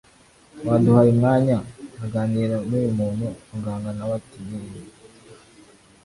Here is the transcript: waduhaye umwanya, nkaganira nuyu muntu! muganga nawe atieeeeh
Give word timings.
waduhaye 0.67 1.09
umwanya, 1.15 1.57
nkaganira 1.93 2.57
nuyu 2.69 2.91
muntu! 2.99 3.27
muganga 3.49 3.89
nawe 3.97 4.13
atieeeeh 4.19 4.89